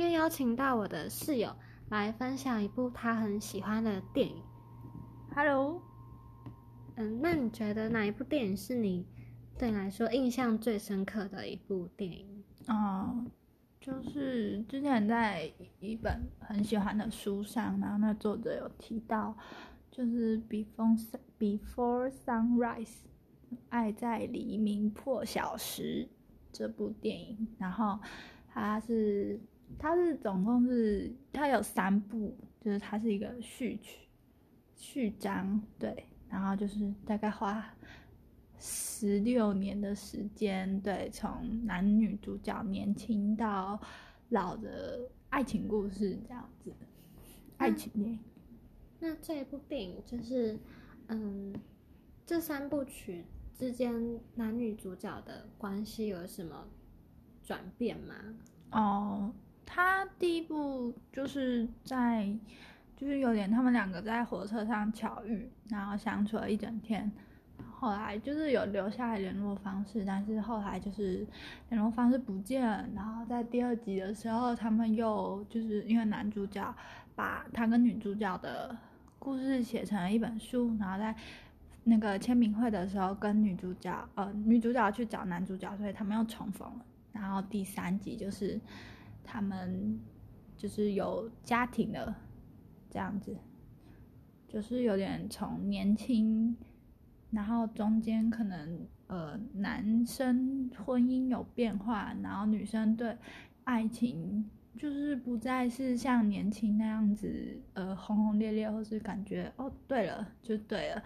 [0.00, 1.54] 天邀请到我的室友
[1.90, 4.42] 来分享一部他很喜欢的电影。
[5.34, 5.82] Hello，
[6.94, 9.06] 嗯，那你觉得哪一部电影是你
[9.58, 12.42] 对你来说印象最深刻的一部电影？
[12.66, 13.30] 嗯，
[13.78, 19.36] 就是之前在一本很喜欢的书上，然后那作者有提到，
[19.90, 20.98] 就是《Before
[21.38, 22.86] Before Sunrise》
[23.68, 26.08] 爱在黎明破晓时
[26.50, 27.98] 这部电影，然后
[28.48, 29.38] 它是
[29.78, 34.08] 它是总共是它有三部，就是它是一个序曲
[34.76, 37.64] 序章，对，然后就是大概花
[38.58, 43.80] 十六年的时间，对，从男女主角年轻到
[44.28, 46.72] 老的爱情故事这样子，
[47.56, 48.18] 爱情电影。
[48.98, 50.58] 那这一部电影就是，
[51.08, 51.54] 嗯，
[52.26, 53.24] 这三部曲
[53.58, 56.66] 之间男女主角的关系有什么
[57.42, 58.14] 转变吗？
[58.72, 59.32] 哦，
[59.64, 62.28] 他第一部就是在，
[62.96, 67.10] 就是有点他们两个在火车上巧遇，然后相处了一整天，
[67.78, 71.26] 后来就是有留下来联络方式，但是后来就是
[71.68, 76.74] 联络方式不见了，然后在第二集的时候，他们又就是因为男主角
[77.14, 78.76] 把他跟女主角的
[79.18, 81.14] 故事写成了一本书，然后在
[81.84, 86.84] 那个签名会的时候跟女主角，呃，女主角去找男主角，所以他们又重逢了。
[87.12, 88.60] 然后第三集就是
[89.24, 90.00] 他们
[90.56, 92.16] 就是有家庭了，
[92.90, 93.36] 这样子，
[94.48, 96.56] 就是有点从年轻，
[97.30, 103.16] 然后中间可能呃男生婚姻有变化，然后女生对
[103.64, 111.02] 爱情就是不再是像年轻那样子呃轰轰烈烈，或是感觉哦对了就对了，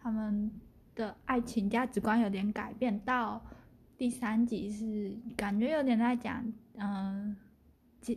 [0.00, 0.50] 他们
[0.94, 3.42] 的爱情价值观有点改变到。
[3.98, 7.36] 第三集是感觉有点在讲，嗯、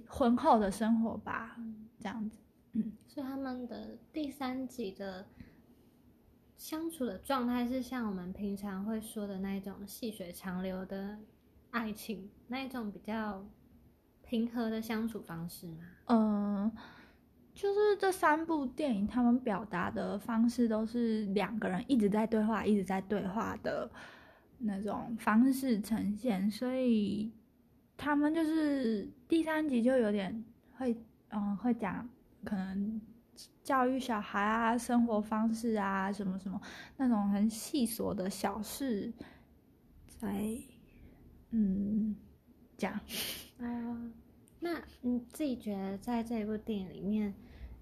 [0.08, 1.58] 婚后的生活吧，
[2.00, 2.38] 这样子。
[2.74, 5.26] 嗯，所以他们的第三集的
[6.58, 11.18] 相处的状态是像我们平常会说的那一种细水长流的
[11.72, 13.46] 爱情，那一种比较
[14.24, 15.78] 平和的相处方式吗？
[16.08, 16.72] 嗯，
[17.54, 23.90] 就是这三部电影，他们表达的方式都是两个人一直在对话，一直在对话的
[24.58, 27.32] 那种方式呈现，所以
[27.98, 30.44] 他们就是第三集就有点
[30.78, 30.96] 会，
[31.30, 32.08] 嗯，会讲
[32.44, 33.02] 可能
[33.64, 36.62] 教育小孩啊、生活方式啊什么什么
[36.98, 39.12] 那种很细琐的小事，
[40.08, 40.30] 在
[41.52, 42.16] 嗯
[42.78, 42.94] 讲。
[43.60, 44.12] 啊、
[44.60, 47.34] 那你自己觉得在这一部电影里面，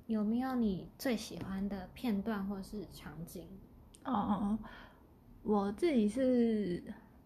[0.08, 3.48] 有没有你最喜欢的片段或是场景？
[4.06, 4.58] 哦，
[5.44, 6.84] 我自己是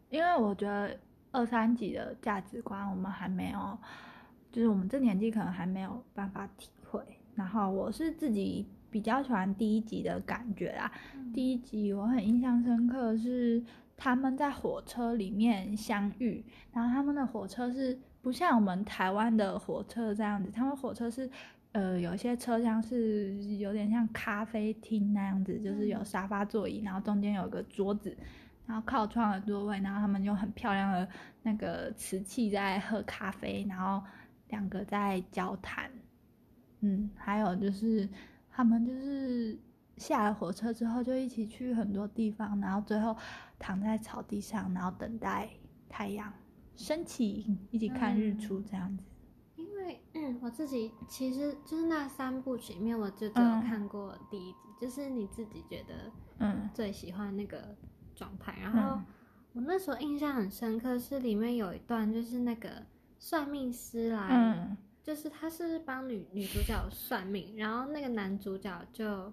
[0.09, 0.97] 因为我觉得
[1.37, 3.77] 二三级的价值观我们还没有，
[4.51, 6.99] 就是我们这年纪可能还没有办法体会。
[7.35, 10.91] 然后我是自己比较喜欢第一集的感觉啦。
[11.31, 13.63] 第一集我很印象深刻是
[13.95, 16.43] 他们在火车里面相遇，
[16.73, 21.29] 然后他们的火车是不像我们台湾的火车这样子，他们火车是。
[21.73, 28.17] 呃，有一些车厢是有点像咖啡厅那样子，就是有沙发座椅，然后中间有个桌子，
[28.67, 31.07] 然后靠窗的座位，然后他们用很漂亮的
[31.41, 34.05] 那个瓷器在喝咖啡，然后
[34.49, 35.89] 两个在交谈。
[36.81, 38.07] 嗯，还有就是
[38.51, 39.57] 他们就是
[39.95, 43.17] 下了火车之后就一起去很多地方，然后最后
[43.57, 45.49] 躺在草地上，然后等待
[45.89, 46.31] 太阳
[46.75, 49.03] 升起，一起看日出这样子。
[49.55, 57.75] 因为嗯，我自己其实就是那三部曲里面，我就只有嗯看过第一集，就是你自己觉得嗯最喜欢那个
[58.17, 58.53] 状态。
[58.61, 59.05] 然后嗯。
[59.53, 62.69] 我那时候印象很深刻，是里面有一段就是那个
[63.17, 64.77] 算命师来，嗯。
[65.01, 69.31] 就是他是帮女女主角算命，然后那个男主角就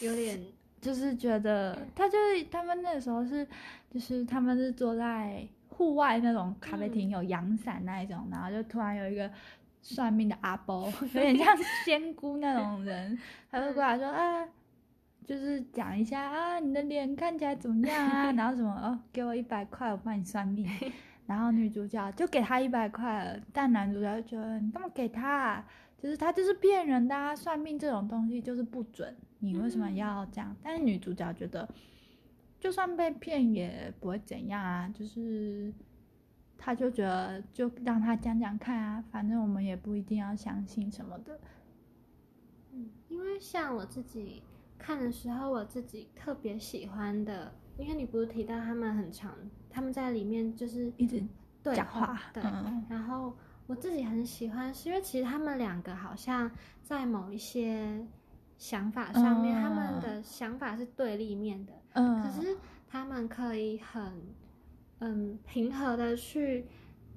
[0.00, 0.38] 有点
[0.82, 3.46] 就是觉得他就是他们那时候是，
[3.90, 9.30] 就是他们是坐在户外那种咖啡厅，有阳伞那一种，然后就突然有一个
[9.80, 11.56] 算命的阿伯， 有点像
[11.86, 13.18] 仙姑那种人，
[13.50, 14.46] 他就过来说 啊，
[15.24, 20.68] 就是讲一下啊，你的脸看起来怎么样啊， 然后什么哦，给我一百块，我帮你算命。
[21.26, 25.66] 然后女主角就给他一百块了，但男主角就觉得你干嘛给他、啊？
[25.96, 30.56] 就是他就是骗人的、啊，算命这种东西就是不准，你为什么要这样？
[30.62, 31.68] 但是女主角觉得，
[32.58, 35.72] 就算被骗也不会怎样啊，就是
[36.58, 41.38] 他就觉得就让他讲讲看啊，反正我们也不一定要相信什么的。
[42.72, 44.42] 嗯，因为像我自己
[44.80, 49.32] 看的时候，我自己特别喜欢的，因为你不是提到他们很长，
[49.68, 51.22] 他们在里面就是一直
[51.62, 52.84] 对讲话对，嗯。
[52.88, 53.34] 然后
[53.66, 56.50] 我自己很喜欢，是因为其实他们两个好像
[56.82, 58.04] 在某一些
[58.58, 62.56] 想法上面，他们的想法是对立面的，嗯，可是
[62.88, 64.12] 他们可以很
[64.98, 66.66] 嗯平和的去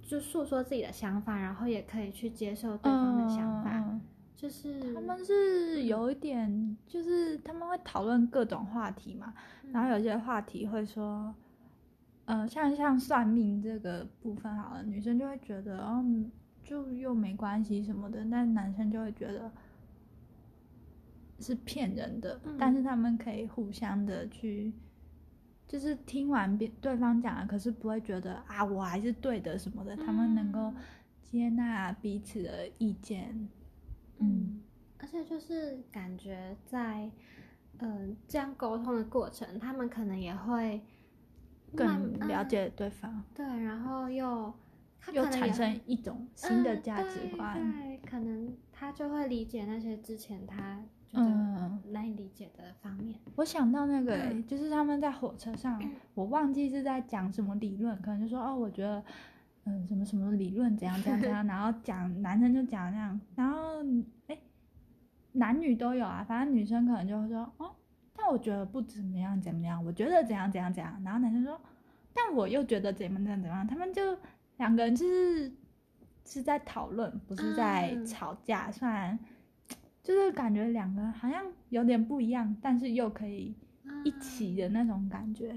[0.01, 4.01] 就诉说自己的想法，然后也可以去接受对方的想法，嗯
[4.35, 9.33] 就是他们是有一点，就是他们会讨论各种话题嘛，
[9.71, 11.33] 然后有些话题会说，
[12.25, 16.03] 呃，像像算命这个部分好了，女生就会觉得，哦，
[16.63, 19.49] 就又没关系什么的，但男生就会觉得
[21.39, 22.57] 是骗人的，嗯。
[22.59, 24.73] 但是他们可以互相的去，
[25.67, 30.75] 就是听完别对方讲的，可是不会觉得啊我还是对的什么的，他们能够嗯。
[31.23, 33.49] 接纳彼此的意见，
[34.23, 34.61] 嗯嗯，
[34.99, 37.09] 而且就是感觉在
[37.79, 40.79] 嗯、这样沟通的过程，他们可能也会
[41.75, 43.23] 更了解对方。
[43.33, 44.53] 对，然后又
[45.11, 47.53] 又产生一种新的嗯价值观。
[47.53, 50.81] 对对，可能他就会理解那些之前他
[51.13, 53.19] 嗯，难以理解的方面。
[53.35, 55.81] 我想到那个、欸，嗯就是他们在火车上，
[56.13, 59.03] 我忘记是在讲什么理论，可能就说哦，我觉得，
[59.65, 63.83] 嗯，什么什么理论怎样怎样怎样， 然后讲男生就讲那样，然后
[64.27, 64.37] 哎、
[65.31, 67.71] 男女都有啊，反正女生可能就会说哦，
[68.15, 71.59] 但我觉得不怎么样怎么样，我觉得怎样怎样怎样，然后男生说，
[72.13, 74.17] 但我又觉得怎么怎样怎样，他们就
[74.57, 75.51] 两个人就是
[76.25, 78.05] 是在讨论，不是在嗯。
[78.05, 79.17] 吵架，虽然
[80.03, 83.55] 就是感觉两个人好像有点不一样，但是又可以
[84.03, 85.55] 一起的那种感觉。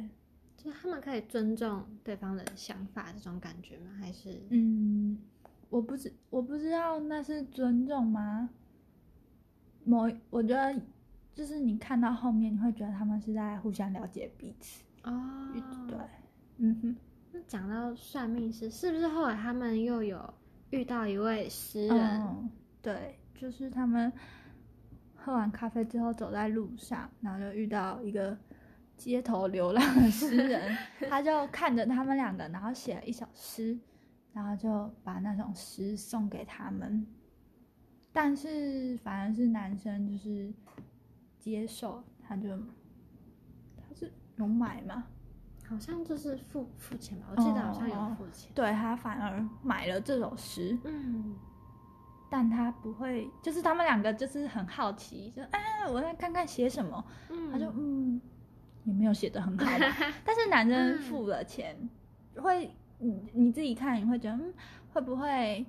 [0.66, 3.92] 就是他们可以尊重对方的想法，这种感觉吗？
[4.00, 5.16] 还是嗯，
[5.70, 8.50] 我不知我不知道那是尊重吗？
[9.84, 10.76] 某我觉得
[11.36, 14.82] 就是你看到后面，你会觉得他们是在互相了解彼此。
[15.04, 15.12] 哦
[15.86, 15.96] 对，
[16.56, 16.96] 嗯哼，
[17.30, 20.34] 那讲到算命师，是不是后来他们又有
[20.70, 22.20] 遇到一位诗人？
[22.22, 22.50] 嗯，
[22.82, 24.12] 对，就是他们
[25.14, 28.36] 喝完咖啡之后走在路上，然后就遇到一个
[28.96, 30.76] 街头流浪的诗人，
[31.08, 33.78] 他就看着他们两个，然后写了一首诗，
[34.32, 37.06] 然后就把那首诗送给他们。
[38.12, 40.52] 但是反而是男生就是
[41.38, 42.56] 接受，他就
[43.76, 45.04] 他是有买吗？
[45.68, 48.50] 好像就是付付钱吧，我记得好像有哦付钱。
[48.54, 51.36] 对他反而买了这首诗，嗯，
[52.30, 58.20] 但他不会，就是他们两个就是很好奇，就哎，我来看看写什么，嗯他就嗯，
[58.86, 61.76] 也没有写的很好吧， 但是男生嗯付了钱，
[62.36, 64.54] 会你你自己看，你会觉得嗯，
[64.94, 65.66] 会不会？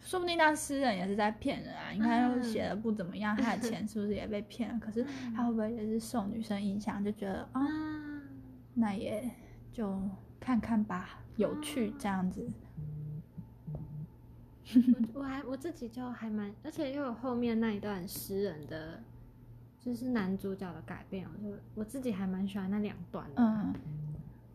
[0.00, 1.90] 说不定那诗人也是在骗人啊！
[1.92, 4.78] 你看，又嗯写的不怎么样，他的钱是不是也被骗了？
[4.78, 8.22] 可是他会不会也是受女生影响，就觉得啊、啊，
[8.74, 9.28] 那也
[9.72, 10.00] 就
[10.38, 12.48] 看看吧，有趣这样子。
[15.12, 19.02] 我我还我自己就还蛮，而且又有后面那一段诗人的，
[19.86, 23.34] 就是男主角的改变，我就我自己还蛮喜欢那两段的。
[23.36, 23.72] 嗯，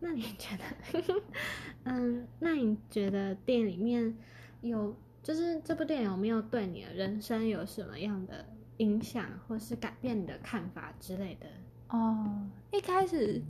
[0.01, 1.21] 那你觉得，
[1.85, 4.13] 嗯，那你觉得电影里面
[4.59, 4.93] 有，
[5.23, 8.45] 就是这部电影有没有对你的人生有什么样的
[8.79, 11.47] 影响，或是改变你的看法之类的？
[11.87, 13.41] 哦，一开始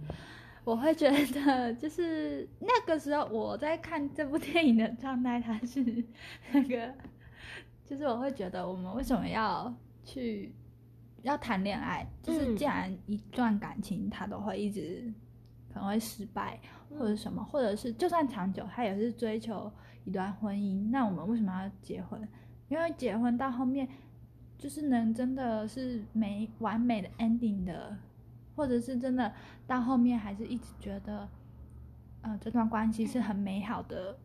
[0.64, 5.84] 我会觉得，就是那个时候我在看这部电影的状态，它是
[6.52, 6.94] 那个，
[7.84, 9.74] 就是我会觉得我们为什么要
[10.06, 10.54] 去
[11.24, 12.08] 要谈恋爱？
[12.22, 15.14] 就是嗯既然一段感情它都会一直
[15.74, 16.60] 可能会失败，
[16.90, 19.72] 或者什么，或者是就算长久，它也是追求
[20.06, 22.28] 一段婚姻，那我们为什么要结婚？
[22.70, 23.88] 因为结婚到后面
[24.58, 27.98] 就是能真的是没完美的 ending 的。
[28.54, 29.34] 或者是真的
[29.66, 31.28] 到后面还是一直觉得，
[32.22, 34.16] 呃，这段关系是很美好的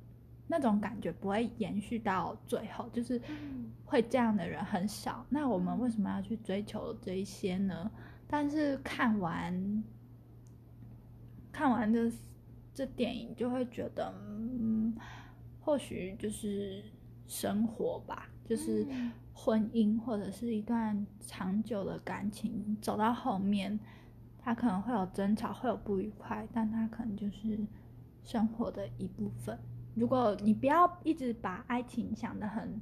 [0.48, 5.24] 那种感觉，不会延续到最后，就是嗯会这样的人很少。
[5.28, 7.90] 那我们为什么要去追求这一些呢？
[8.28, 9.84] 但是看完
[11.52, 12.10] 看完这
[12.74, 14.96] 这电影，就会觉得，嗯，
[15.60, 16.82] 或许就是
[17.26, 23.78] 生活吧，就是嗯婚姻或者是一段长久的感情，走到后面。
[24.38, 27.58] 他可能会有争吵，会有不愉快，但他可能就是
[28.22, 29.58] 生活的一部分。
[29.96, 32.80] 如果你不要一直把爱情想得很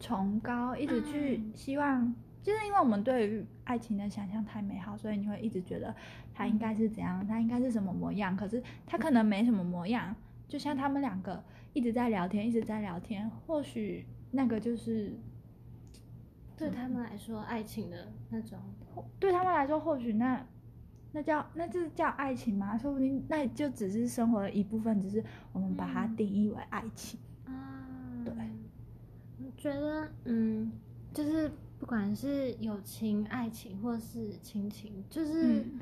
[0.00, 1.52] 崇高，一直去嗯。
[1.54, 5.94] 希望，就是因为我们对于爱情的想象太美好，所以你会一直觉得
[6.32, 8.34] 他应该是怎样，他应该是什么模样。
[8.34, 10.16] 可是他可能没什么模样，
[10.48, 11.44] 就像他们两个
[11.74, 15.14] 一直在聊天，一直在聊天，或许那个就是
[16.56, 18.58] 对他们来说，爱情的那种，
[19.18, 20.42] 对他们来说，或许那
[21.12, 22.78] 那叫那就是叫爱情吗？
[22.78, 27.18] 说不定那就只是生活的一部分，只是我们把它嗯定义为爱情。
[27.46, 27.86] 啊，
[28.24, 28.32] 对，
[29.44, 30.70] 我觉得，嗯，
[31.12, 35.80] 就是不管是友情、爱情或是亲情，就是，嗯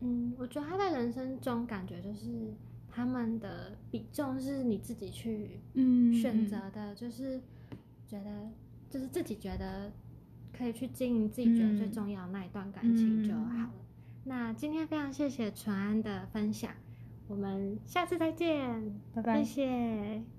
[0.00, 2.54] 嗯，我觉得他在人生中感觉就是
[2.88, 7.38] 他们的比重是你自己去嗯选择的，就是
[8.06, 8.48] 觉得
[8.88, 9.92] 就是自己觉得
[10.56, 13.83] 可以去经营自己觉得最嗯重要的那一段感情就嗯好了。
[14.26, 16.72] 那今天非常谢谢淳安的分享，
[17.28, 20.33] 我们下次再见，拜拜谢谢。